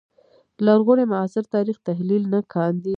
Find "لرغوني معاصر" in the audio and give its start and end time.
0.65-1.43